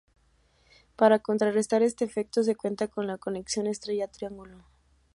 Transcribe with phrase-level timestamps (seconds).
[0.95, 4.65] Para contrarrestar este efecto, se cuenta con la conexión estrella-triángulo.